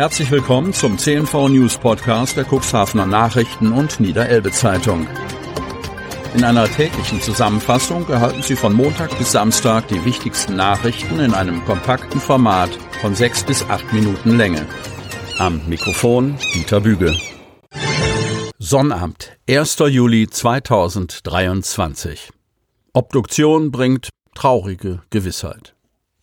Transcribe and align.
Herzlich 0.00 0.30
willkommen 0.30 0.72
zum 0.72 0.96
CNV 0.96 1.50
News 1.50 1.76
Podcast 1.76 2.34
der 2.34 2.46
Cuxhavener 2.50 3.04
Nachrichten 3.04 3.70
und 3.70 4.00
Niederelbe 4.00 4.50
Zeitung. 4.50 5.06
In 6.34 6.42
einer 6.42 6.64
täglichen 6.64 7.20
Zusammenfassung 7.20 8.08
erhalten 8.08 8.42
Sie 8.42 8.56
von 8.56 8.72
Montag 8.72 9.18
bis 9.18 9.32
Samstag 9.32 9.88
die 9.88 10.02
wichtigsten 10.06 10.56
Nachrichten 10.56 11.20
in 11.20 11.34
einem 11.34 11.62
kompakten 11.66 12.18
Format 12.18 12.70
von 13.02 13.14
sechs 13.14 13.44
bis 13.44 13.62
acht 13.68 13.92
Minuten 13.92 14.38
Länge. 14.38 14.64
Am 15.36 15.60
Mikrofon 15.68 16.38
Dieter 16.54 16.80
Büge. 16.80 17.14
Sonnabend, 18.58 19.36
1. 19.46 19.76
Juli 19.80 20.30
2023. 20.30 22.30
Obduktion 22.94 23.70
bringt 23.70 24.08
traurige 24.34 25.02
Gewissheit. 25.10 25.74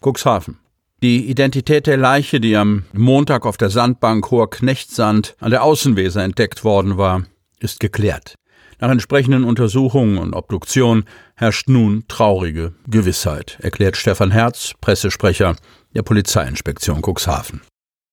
Cuxhaven. 0.03 0.57
Die 1.03 1.29
Identität 1.29 1.85
der 1.85 1.97
Leiche, 1.97 2.39
die 2.39 2.57
am 2.57 2.85
Montag 2.91 3.45
auf 3.45 3.57
der 3.57 3.69
Sandbank 3.69 4.31
Hoher 4.31 4.49
Knechtsand 4.49 5.35
an 5.39 5.51
der 5.51 5.61
Außenweser 5.61 6.23
entdeckt 6.23 6.63
worden 6.63 6.97
war, 6.97 7.23
ist 7.59 7.79
geklärt. 7.79 8.33
Nach 8.79 8.89
entsprechenden 8.89 9.43
Untersuchungen 9.43 10.17
und 10.17 10.33
Obduktion 10.33 11.05
herrscht 11.35 11.69
nun 11.69 12.05
traurige 12.07 12.73
Gewissheit, 12.87 13.59
erklärt 13.61 13.95
Stefan 13.95 14.31
Herz, 14.31 14.73
Pressesprecher 14.81 15.55
der 15.93 16.01
Polizeiinspektion 16.01 17.03
Cuxhaven. 17.03 17.61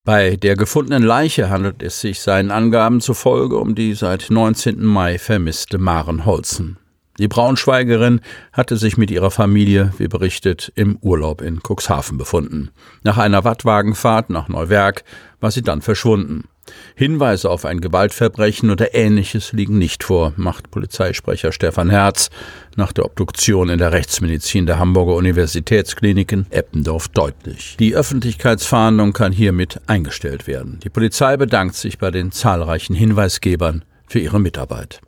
Bei 0.05 0.36
der 0.36 0.55
gefundenen 0.55 1.02
Leiche 1.02 1.48
handelt 1.48 1.82
es 1.82 2.02
sich 2.02 2.20
seinen 2.20 2.50
Angaben 2.50 3.00
zufolge 3.00 3.56
um 3.56 3.74
die 3.74 3.94
seit 3.94 4.27
19. 4.28 4.84
Mai 4.84 5.19
vermisste 5.19 5.78
Maren 5.78 6.27
Holzen. 6.27 6.77
Die 7.18 7.28
Braunschweigerin 7.28 8.20
hatte 8.52 8.77
sich 8.77 8.96
mit 8.96 9.10
ihrer 9.10 9.30
Familie, 9.30 9.92
wie 9.98 10.09
berichtet, 10.09 10.72
im 10.74 10.98
Urlaub 11.00 11.42
in 11.42 11.60
Cuxhaven 11.60 12.18
befunden. 12.18 12.70
Nach 13.05 13.18
einer 13.18 13.45
Wattwagenfahrt 13.45 14.30
nach 14.30 14.48
Neuwerk 14.48 15.05
war 15.41 15.52
sie 15.52 15.62
dann 15.62 15.80
verschwunden. 15.80 16.48
Hinweise 16.96 17.50
auf 17.50 17.64
ein 17.64 17.80
Gewaltverbrechen 17.80 18.70
oder 18.70 18.94
Ähnliches 18.94 19.53
liegen 19.53 19.78
nicht 19.78 20.03
vor, 20.03 20.33
macht 20.36 20.70
Polizeisprecher 20.70 21.53
Stefan 21.53 21.91
Herz 21.91 22.30
nach 22.77 22.92
der 22.92 23.05
Obduktion 23.05 23.69
in 23.69 23.78
der 23.78 23.92
Rechtsmedizin 23.92 24.66
der 24.66 24.78
Hamburger 24.78 25.14
Universitätsklinik 25.14 26.33
in 26.33 26.47
Eppendorf 26.50 27.08
deutlich. 27.08 27.77
Die 27.78 27.94
Öffentlichkeitsfahndung 27.94 29.12
kann 29.12 29.33
hiermit 29.33 29.81
eingestellt 29.86 30.47
werden. 30.47 30.81
Die 30.83 30.91
Polizei 30.91 31.36
bedankt 31.36 31.75
sich 31.75 31.98
bei 31.98 32.10
den 32.10 32.33
zahlreichen 32.33 32.94
Hinweisgebern 32.94 33.84
für 34.08 34.20
ihre 34.20 34.41
Mitarbeit. 34.41 35.00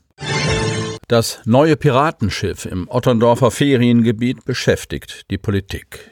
Das 1.08 1.38
neue 1.44 1.76
Piratenschiff 1.76 2.66
im 2.66 2.88
Otterndorfer 2.88 3.52
Feriengebiet 3.52 4.44
beschäftigt 4.44 5.30
die 5.30 5.38
Politik. 5.38 6.10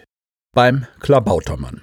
Beim 0.55 0.87
Klabautermann. 1.01 1.81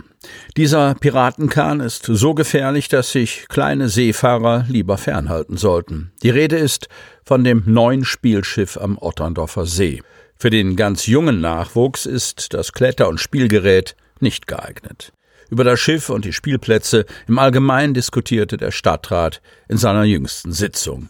Dieser 0.56 0.96
Piratenkahn 0.96 1.82
ist 1.82 2.06
so 2.06 2.34
gefährlich, 2.34 2.88
dass 2.88 3.12
sich 3.12 3.48
kleine 3.50 3.90
Seefahrer 3.90 4.66
lieber 4.70 4.98
fernhalten 4.98 5.58
sollten. 5.58 6.14
Die 6.24 6.30
Rede 6.30 6.56
ist 6.56 6.88
von 7.26 7.44
dem 7.44 7.64
neuen 7.66 8.06
Spielschiff 8.06 8.78
am 8.78 8.98
Otterndorfer 8.98 9.66
See. 9.66 10.02
Für 10.38 10.50
den 10.50 10.78
ganz 10.78 11.06
jungen 11.06 11.42
Nachwuchs 11.42 12.06
ist 12.06 12.54
das 12.54 12.72
Kletter- 12.72 13.10
und 13.10 13.20
Spielgerät 13.20 13.98
nicht 14.22 14.48
geeignet. 14.48 15.12
Über 15.50 15.66
das 15.66 15.82
Schiff 15.82 16.10
und 16.10 16.24
die 16.24 16.32
Spielplätze 16.32 17.06
im 17.28 17.40
Allgemeinen 17.40 17.94
diskutierte 17.94 18.56
der 18.56 18.72
Stadtrat 18.72 19.42
in 19.68 19.76
seiner 19.76 20.06
jüngsten 20.06 20.54
Sitzung. 20.54 21.10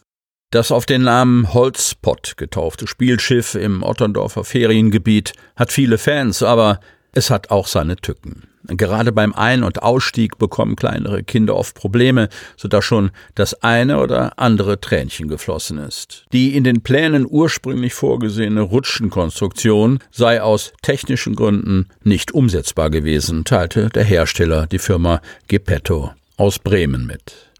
Das 0.51 0.69
auf 0.73 0.85
den 0.85 1.03
Namen 1.03 1.53
Holzpott 1.53 2.33
getaufte 2.35 2.85
Spielschiff 2.85 3.55
im 3.55 3.83
Otterndorfer 3.83 4.43
Feriengebiet 4.43 5.31
hat 5.55 5.71
viele 5.71 5.97
Fans, 5.97 6.43
aber 6.43 6.81
es 7.13 7.29
hat 7.29 7.51
auch 7.51 7.67
seine 7.67 7.95
Tücken. 7.95 8.49
Gerade 8.67 9.13
beim 9.13 9.33
Ein- 9.33 9.63
und 9.63 9.81
Ausstieg 9.81 10.37
bekommen 10.37 10.75
kleinere 10.75 11.23
Kinder 11.23 11.55
oft 11.55 11.73
Probleme, 11.73 12.27
sodass 12.57 12.83
schon 12.83 13.11
das 13.33 13.63
eine 13.63 13.99
oder 13.99 14.37
andere 14.39 14.81
Tränchen 14.81 15.29
geflossen 15.29 15.77
ist. 15.77 16.25
Die 16.33 16.53
in 16.57 16.65
den 16.65 16.81
Plänen 16.81 17.25
ursprünglich 17.29 17.93
vorgesehene 17.93 18.61
Rutschenkonstruktion 18.61 19.99
sei 20.11 20.41
aus 20.41 20.73
technischen 20.81 21.33
Gründen 21.33 21.87
nicht 22.03 22.33
umsetzbar 22.33 22.89
gewesen, 22.89 23.45
teilte 23.45 23.87
der 23.87 24.03
Hersteller 24.03 24.67
die 24.67 24.79
Firma 24.79 25.21
Geppetto 25.47 26.11
aus 26.35 26.59
Bremen 26.59 27.07
mit. 27.07 27.50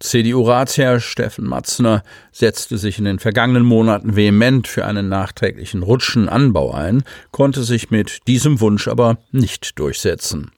CDU-Ratsherr 0.00 1.00
Steffen 1.00 1.46
Matzner 1.46 2.02
setzte 2.30 2.76
sich 2.76 2.98
in 2.98 3.06
den 3.06 3.18
vergangenen 3.18 3.64
Monaten 3.64 4.14
vehement 4.14 4.68
für 4.68 4.84
einen 4.84 5.08
nachträglichen 5.08 5.82
Rutschenanbau 5.82 6.72
ein, 6.72 7.02
konnte 7.30 7.64
sich 7.64 7.90
mit 7.90 8.26
diesem 8.26 8.60
Wunsch 8.60 8.88
aber 8.88 9.18
nicht 9.32 9.78
durchsetzen. 9.78 10.50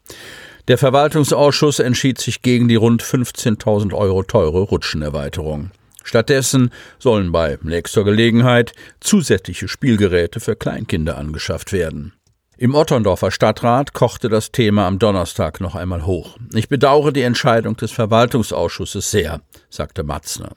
Der 0.67 0.77
Verwaltungsausschuss 0.77 1.79
entschied 1.79 2.19
sich 2.19 2.43
gegen 2.43 2.69
die 2.69 2.75
rund 2.75 3.03
15.000 3.03 3.95
Euro 3.95 4.23
teure 4.23 4.61
Rutschenerweiterung. 4.61 5.71
Stattdessen 6.03 6.71
sollen 6.99 7.33
bei 7.33 7.59
nächster 7.63 8.03
Gelegenheit 8.03 8.73
zusätzliche 9.01 9.69
Spielgeräte 9.69 10.41
für 10.41 10.57
Kleinkinder 10.57 11.17
angeschafft 11.17 11.73
werden. 11.73 12.13
Im 12.61 12.75
Otterndorfer 12.75 13.31
Stadtrat 13.31 13.93
kochte 13.93 14.29
das 14.29 14.51
Thema 14.51 14.89
am 14.89 14.99
Donnerstag 14.99 15.61
noch 15.61 15.77
einmal 15.77 16.05
hoch. 16.05 16.37
Ich 16.53 16.69
bedauere 16.69 17.13
die 17.13 17.23
Entscheidung 17.23 17.77
des 17.77 17.93
Verwaltungsausschusses 17.93 19.13
sehr, 19.13 19.43
sagte 19.71 20.03
Matzner. 20.03 20.51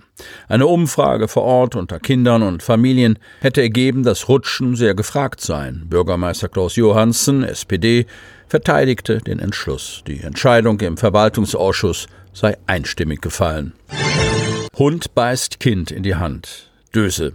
Eine 0.47 0.65
Umfrage 0.65 1.27
vor 1.27 1.43
Ort 1.43 1.75
unter 1.75 1.99
Kindern 1.99 2.41
und 2.41 2.63
Familien 2.63 3.19
hätte 3.39 3.61
ergeben, 3.61 4.01
dass 4.01 4.27
Rutschen 4.27 4.75
sehr 4.75 4.95
gefragt 4.95 5.41
seien. 5.41 5.89
Bürgermeister 5.89 6.49
Klaus 6.49 6.75
Johansen, 6.75 7.43
SPD, 7.43 8.07
verteidigte 8.47 9.19
den 9.19 9.37
Entschluss. 9.37 10.01
Die 10.07 10.21
Entscheidung 10.21 10.79
im 10.79 10.97
Verwaltungsausschuss 10.97 12.07
sei 12.33 12.57
einstimmig 12.65 13.21
gefallen. 13.21 13.73
Hund 14.75 15.13
beißt 15.13 15.59
Kind 15.59 15.91
in 15.91 16.01
die 16.01 16.15
Hand. 16.15 16.71
Döse. 16.95 17.33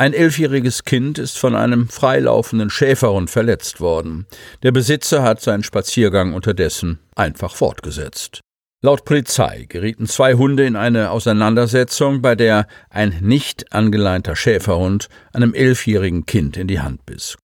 Ein 0.00 0.12
elfjähriges 0.12 0.84
Kind 0.84 1.18
ist 1.18 1.38
von 1.38 1.56
einem 1.56 1.88
freilaufenden 1.88 2.70
Schäferhund 2.70 3.30
verletzt 3.30 3.80
worden. 3.80 4.26
Der 4.62 4.70
Besitzer 4.70 5.24
hat 5.24 5.40
seinen 5.40 5.64
Spaziergang 5.64 6.34
unterdessen 6.34 7.00
einfach 7.16 7.56
fortgesetzt. 7.56 8.40
Laut 8.80 9.04
Polizei 9.04 9.66
gerieten 9.68 10.06
zwei 10.06 10.34
Hunde 10.34 10.64
in 10.64 10.76
eine 10.76 11.10
Auseinandersetzung, 11.10 12.22
bei 12.22 12.36
der 12.36 12.68
ein 12.90 13.18
nicht 13.22 13.72
angeleinter 13.72 14.36
Schäferhund 14.36 15.08
einem 15.32 15.52
elfjährigen 15.52 16.26
Kind 16.26 16.56
in 16.56 16.68
die 16.68 16.78
Hand 16.78 17.04
biss. 17.04 17.36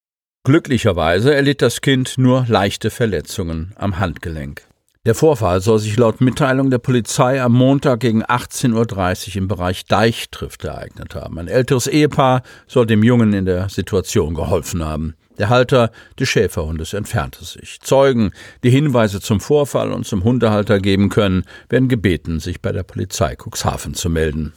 Glücklicherweise 0.44 1.34
erlitt 1.34 1.60
das 1.60 1.80
Kind 1.80 2.18
nur 2.18 2.46
leichte 2.46 2.90
Verletzungen 2.90 3.72
am 3.74 3.98
Handgelenk. 3.98 4.62
Der 5.06 5.14
Vorfall 5.14 5.60
soll 5.60 5.80
sich 5.80 5.98
laut 5.98 6.22
Mitteilung 6.22 6.70
der 6.70 6.78
Polizei 6.78 7.42
am 7.42 7.52
Montag 7.52 8.00
gegen 8.00 8.24
18.30 8.24 9.28
Uhr 9.28 9.36
im 9.36 9.48
Bereich 9.48 9.84
Deichtrift 9.84 10.64
ereignet 10.64 11.14
haben. 11.14 11.38
Ein 11.38 11.48
älteres 11.48 11.86
Ehepaar 11.86 12.42
soll 12.66 12.86
dem 12.86 13.02
Jungen 13.02 13.34
in 13.34 13.44
der 13.44 13.68
Situation 13.68 14.32
geholfen 14.32 14.82
haben. 14.82 15.14
Der 15.36 15.50
Halter 15.50 15.90
des 16.18 16.30
Schäferhundes 16.30 16.94
entfernte 16.94 17.44
sich. 17.44 17.80
Zeugen, 17.82 18.32
die 18.62 18.70
Hinweise 18.70 19.20
zum 19.20 19.40
Vorfall 19.40 19.92
und 19.92 20.06
zum 20.06 20.24
Hundehalter 20.24 20.80
geben 20.80 21.10
können, 21.10 21.44
werden 21.68 21.90
gebeten, 21.90 22.40
sich 22.40 22.62
bei 22.62 22.72
der 22.72 22.84
Polizei 22.84 23.36
Cuxhaven 23.36 23.92
zu 23.92 24.08
melden. 24.08 24.54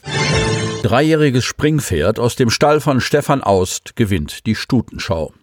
Dreijähriges 0.82 1.44
Springpferd 1.44 2.20
aus 2.20 2.38
dem 2.38 2.52
Stall 2.52 2.80
von 2.80 3.02
Stefan 3.02 3.44
Aust 3.44 3.98
gewinnt 3.98 4.46
die 4.46 4.56
Stutenschau. 4.56 5.34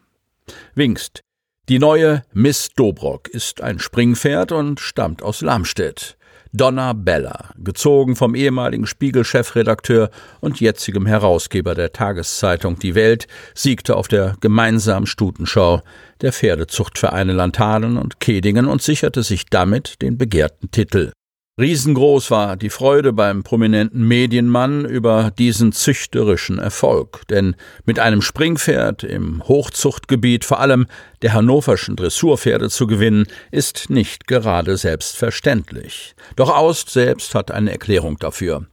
Wingst, 0.74 1.20
die 1.70 1.78
neue 1.78 2.22
Miss 2.34 2.68
Dobrock 2.76 3.28
ist 3.28 3.62
ein 3.62 3.78
Springpferd 3.78 4.52
und 4.52 4.80
stammt 4.80 5.22
aus 5.22 5.40
Lamstedt. 5.40 6.18
Donna 6.52 6.92
Bella, 6.92 7.52
gezogen 7.56 8.16
vom 8.16 8.34
ehemaligen 8.34 8.86
Spiegel-Chefredakteur 8.86 10.10
und 10.40 10.60
jetzigem 10.60 11.06
Herausgeber 11.06 11.74
der 11.74 11.92
Tageszeitung 11.92 12.78
Die 12.78 12.94
Welt, 12.94 13.26
siegte 13.54 13.96
auf 13.96 14.08
der 14.08 14.36
gemeinsamen 14.40 15.06
Stutenschau 15.06 15.82
der 16.20 16.34
Pferdezuchtvereine 16.34 17.32
Lantanen 17.32 17.96
und 17.96 18.20
Kedingen 18.20 18.66
und 18.66 18.82
sicherte 18.82 19.22
sich 19.22 19.46
damit 19.46 20.02
den 20.02 20.18
begehrten 20.18 20.70
Titel. 20.70 21.12
Riesengroß 21.56 22.32
war 22.32 22.56
die 22.56 22.68
Freude 22.68 23.12
beim 23.12 23.44
prominenten 23.44 24.08
Medienmann 24.08 24.84
über 24.84 25.30
diesen 25.30 25.70
züchterischen 25.70 26.58
Erfolg, 26.58 27.22
denn 27.28 27.54
mit 27.84 28.00
einem 28.00 28.22
Springpferd 28.22 29.04
im 29.04 29.40
Hochzuchtgebiet 29.46 30.44
vor 30.44 30.58
allem 30.58 30.88
der 31.22 31.32
hannoverschen 31.32 31.94
Dressurpferde 31.94 32.70
zu 32.70 32.88
gewinnen, 32.88 33.28
ist 33.52 33.88
nicht 33.88 34.26
gerade 34.26 34.76
selbstverständlich. 34.76 36.16
Doch 36.34 36.50
Aust 36.50 36.90
selbst 36.90 37.36
hat 37.36 37.52
eine 37.52 37.70
Erklärung 37.70 38.18
dafür. 38.18 38.66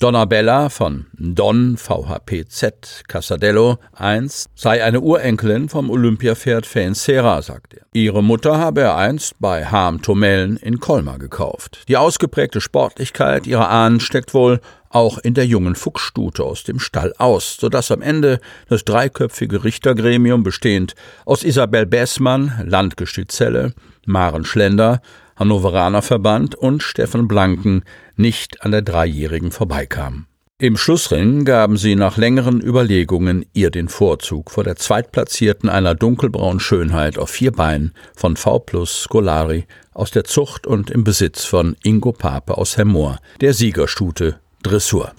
Donabella 0.00 0.70
von 0.70 1.06
Don 1.12 1.76
VHPZ 1.76 3.04
Casadello 3.06 3.78
I 3.98 4.26
sei 4.54 4.82
eine 4.82 5.00
Urenkelin 5.00 5.68
vom 5.68 5.88
Olympiapferd 5.88 6.66
Fensera, 6.66 7.40
sagt 7.42 7.74
er. 7.74 7.86
Ihre 7.92 8.22
Mutter 8.22 8.58
habe 8.58 8.80
er 8.80 8.96
einst 8.96 9.36
bei 9.38 9.64
Harm 9.64 10.02
Tomellen 10.02 10.56
in 10.56 10.80
Colmar 10.80 11.18
gekauft. 11.18 11.84
Die 11.86 11.96
ausgeprägte 11.96 12.60
Sportlichkeit 12.60 13.46
ihrer 13.46 13.70
Ahnen 13.70 14.00
steckt 14.00 14.34
wohl 14.34 14.60
auch 14.90 15.18
in 15.18 15.34
der 15.34 15.46
jungen 15.46 15.76
Fuchsstute 15.76 16.42
aus 16.42 16.64
dem 16.64 16.80
Stall 16.80 17.14
aus, 17.18 17.56
sodass 17.56 17.90
am 17.90 18.02
Ende 18.02 18.40
das 18.68 18.84
dreiköpfige 18.84 19.62
Richtergremium 19.62 20.42
bestehend 20.42 20.94
aus 21.24 21.44
Isabel 21.44 21.86
Bessmann, 21.86 22.52
Landgestützelle, 22.64 23.74
Maren 24.06 24.44
Schlender, 24.44 25.00
Hannoveraner 25.36 26.02
Verband 26.02 26.54
und 26.54 26.82
Steffen 26.82 27.28
Blanken 27.28 27.82
nicht 28.16 28.62
an 28.62 28.70
der 28.70 28.82
Dreijährigen 28.82 29.50
vorbeikamen. 29.50 30.26
Im 30.58 30.76
Schlussring 30.76 31.44
gaben 31.44 31.76
sie 31.76 31.96
nach 31.96 32.16
längeren 32.16 32.60
Überlegungen 32.60 33.44
ihr 33.54 33.72
den 33.72 33.88
Vorzug 33.88 34.52
vor 34.52 34.62
der 34.62 34.76
Zweitplatzierten 34.76 35.68
einer 35.68 35.96
dunkelbraunen 35.96 36.60
Schönheit 36.60 37.18
auf 37.18 37.30
vier 37.30 37.50
Beinen 37.50 37.92
von 38.14 38.36
V 38.36 38.60
plus 38.60 39.02
Scolari 39.02 39.66
aus 39.92 40.12
der 40.12 40.22
Zucht 40.22 40.66
und 40.66 40.90
im 40.90 41.02
Besitz 41.02 41.44
von 41.44 41.76
Ingo 41.82 42.12
Pape 42.12 42.56
aus 42.56 42.76
Hemmoor, 42.76 43.18
der 43.40 43.52
Siegerstute 43.52 44.38
Dressur. 44.62 45.12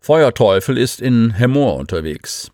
Feuerteufel 0.00 0.78
ist 0.78 1.00
in 1.00 1.32
Hemmoor 1.32 1.74
unterwegs. 1.74 2.52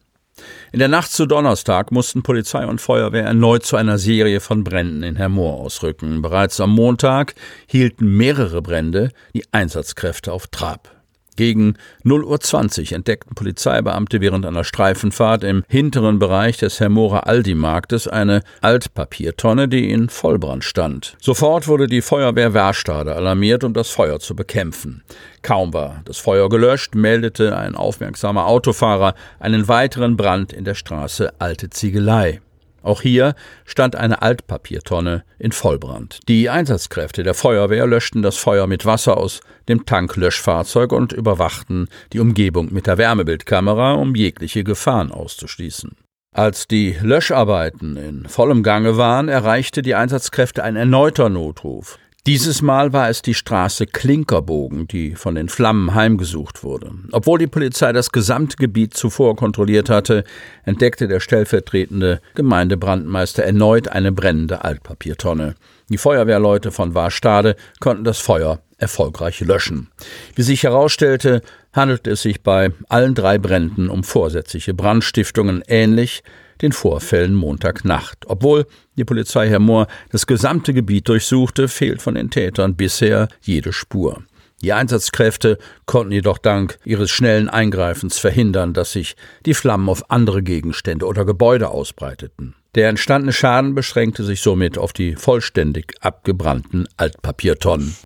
In 0.73 0.79
der 0.79 0.89
Nacht 0.89 1.13
zu 1.13 1.27
Donnerstag 1.27 1.93
mussten 1.93 2.23
Polizei 2.23 2.67
und 2.67 2.81
Feuerwehr 2.81 3.25
erneut 3.25 3.65
zu 3.65 3.77
einer 3.77 3.99
Serie 3.99 4.41
von 4.41 4.65
Bränden 4.65 5.03
in 5.03 5.17
Hermoor 5.17 5.61
ausrücken. 5.61 6.23
Bereits 6.23 6.61
am 6.61 6.71
Montag 6.71 7.35
hielten 7.67 8.17
mehrere 8.17 8.63
Brände 8.63 9.11
die 9.35 9.45
Einsatzkräfte 9.53 10.33
auf 10.33 10.47
Trab. 10.49 10.92
Gegen 11.37 11.75
0.20 12.05 12.91
Uhr 12.91 12.97
entdeckten 12.97 13.35
Polizeibeamte 13.35 14.21
während 14.21 14.45
einer 14.45 14.65
Streifenfahrt 14.65 15.45
im 15.45 15.65
hinteren 15.69 16.19
Bereich 16.19 16.59
des 16.59 16.81
Hermorer 16.81 17.27
Aldi-Marktes 17.27 18.09
eine 18.09 18.43
Altpapiertonne, 18.61 19.69
die 19.69 19.91
in 19.91 20.09
Vollbrand 20.09 20.65
stand. 20.65 21.17
Sofort 21.21 21.69
wurde 21.69 21.87
die 21.87 22.03
Feuerwehr 22.03 22.55
Werstade 22.55 23.15
alarmiert, 23.15 23.65
um 23.65 23.73
das 23.73 23.89
Feuer 23.89 24.21
zu 24.21 24.37
bekämpfen. 24.37 25.03
Kaum 25.43 25.73
war 25.73 26.03
das 26.05 26.19
Feuer 26.19 26.49
gelöscht, 26.49 26.95
meldete 26.95 27.57
ein 27.57 27.75
aufmerksamer 27.75 28.47
Autofahrer 28.47 29.15
einen 29.41 29.69
weiteren 29.69 30.17
Brand 30.17 30.53
in 30.53 30.65
der 30.65 30.75
Straße 30.75 31.33
Alte 31.39 31.71
Ziegelei. 31.71 32.41
Auch 32.83 33.03
hier 33.03 33.35
stand 33.65 33.97
eine 33.97 34.23
Altpapiertonne 34.23 35.25
in 35.39 35.53
Vollbrand. 35.53 36.21
Die 36.29 36.51
Einsatzkräfte 36.51 37.23
der 37.23 37.35
Feuerwehr 37.35 37.87
löschten 37.87 38.23
das 38.23 38.37
Feuer 38.37 38.67
mit 38.67 38.85
Wasser 38.87 39.17
aus 39.17 39.41
dem 39.69 39.87
Tanklöschfahrzeug 39.87 40.93
und 40.93 41.13
überwachten 41.13 41.89
die 42.13 42.21
Umgebung 42.21 42.73
mit 42.73 42.87
der 42.87 42.99
Wärmebildkamera, 42.99 43.95
um 43.95 44.15
jegliche 44.15 44.65
Gefahren 44.65 45.13
auszuschließen. 45.13 45.97
Als 46.35 46.67
die 46.67 46.97
Löscharbeiten 47.01 47.99
in 47.99 48.27
vollem 48.27 48.63
Gange 48.63 48.97
waren, 48.97 49.29
erreichte 49.29 49.83
die 49.83 49.95
Einsatzkräfte 49.95 50.65
ein 50.65 50.77
erneuter 50.77 51.29
Notruf. 51.29 51.99
Dieses 52.25 52.63
Mal 52.63 52.93
war 52.93 53.09
es 53.09 53.21
die 53.21 53.35
Straße 53.35 53.85
Klinkerbogen, 53.85 54.87
die 54.87 55.17
von 55.17 55.35
den 55.35 55.49
Flammen 55.49 55.93
heimgesucht 55.93 56.63
wurde. 56.63 56.93
Obwohl 57.11 57.41
die 57.41 57.49
Polizei 57.49 57.93
das 57.93 58.13
gesamte 58.13 58.57
Gebiet 58.59 58.95
zuvor 58.95 59.35
kontrolliert 59.35 59.91
hatte, 59.91 60.23
entdeckte 60.65 61.09
der 61.09 61.19
stellvertretende 61.19 62.21
Gemeindebrandmeister 62.37 63.43
erneut 63.43 63.89
eine 63.89 64.13
brennende 64.13 64.63
Altpapiertonne. 64.63 65.57
Die 65.89 65.99
Feuerwehrleute 65.99 66.71
von 66.71 66.95
Warstade 66.95 67.57
konnten 67.81 68.05
das 68.05 68.21
Feuer 68.21 68.61
erfolgreich 68.79 69.41
löschen. 69.41 69.91
Wie 70.37 70.43
sich 70.43 70.63
herausstellte, 70.63 71.43
handelte 71.73 72.13
es 72.13 72.23
sich 72.23 72.45
bei 72.45 72.71
allen 72.89 73.17
drei 73.17 73.39
Bränden 73.39 73.91
um 73.91 74.05
vorsätzliche 74.05 74.75
Brandstiftungen 74.75 75.65
ähnlich 75.67 76.23
den 76.63 76.73
Vorfällen 76.73 77.35
Montagnacht. 77.35 78.25
Obwohl 78.27 78.67
die 78.97 79.05
Polizei 79.05 79.49
Herr 79.49 79.59
Mohr 79.59 79.89
das 80.11 80.27
gesamte 80.27 80.73
Gebiet 80.73 81.09
durchsuchte, 81.09 81.69
fehlt 81.69 82.01
von 82.01 82.15
den 82.15 82.31
Tätern 82.31 82.77
bisher 82.77 83.29
jede 83.41 83.73
Spur. 83.73 84.23
Die 84.63 84.73
Einsatzkräfte 84.73 85.59
konnten 85.87 86.13
jedoch 86.13 86.39
dank 86.39 86.79
ihres 86.85 87.11
schnellen 87.11 87.49
Eingreifens 87.49 88.19
verhindern, 88.19 88.73
dass 88.73 88.93
sich 88.93 89.17
die 89.45 89.55
Flammen 89.55 89.89
auf 89.89 90.11
andere 90.11 90.43
Gegenstände 90.43 91.05
oder 91.07 91.25
Gebäude 91.25 91.69
ausbreiteten. 91.71 92.55
Der 92.77 92.89
entstandene 92.89 93.33
Schaden 93.33 93.75
beschränkte 93.75 94.23
sich 94.23 94.41
somit 94.41 94.79
auf 94.79 94.93
die 94.93 95.17
vollständig 95.17 95.95
abgebrannten 96.01 96.87
Altpapiertonnen. 96.97 97.97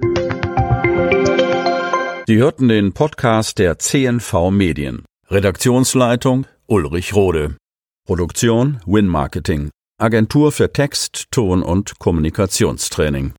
Sie 2.26 2.38
hörten 2.38 2.69
den 2.69 2.93
Podcast 2.93 3.59
der 3.59 3.79
CNV 3.79 4.50
Medien. 4.50 5.05
Redaktionsleitung 5.29 6.47
Ulrich 6.67 7.14
Rode. 7.14 7.56
Produktion 8.06 8.81
Win 8.87 9.08
Marketing. 9.08 9.69
Agentur 9.99 10.53
für 10.53 10.73
Text, 10.73 11.25
Ton 11.32 11.64
und 11.64 11.99
Kommunikationstraining. 11.99 13.32